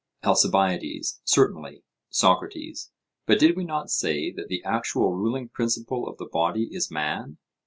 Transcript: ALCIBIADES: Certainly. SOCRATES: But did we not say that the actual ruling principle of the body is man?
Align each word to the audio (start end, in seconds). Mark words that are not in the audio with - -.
ALCIBIADES: 0.23 1.21
Certainly. 1.25 1.83
SOCRATES: 2.09 2.89
But 3.27 3.37
did 3.37 3.55
we 3.55 3.63
not 3.63 3.91
say 3.91 4.31
that 4.31 4.47
the 4.47 4.63
actual 4.63 5.13
ruling 5.13 5.49
principle 5.49 6.07
of 6.07 6.17
the 6.17 6.25
body 6.25 6.69
is 6.71 6.89
man? 6.89 7.37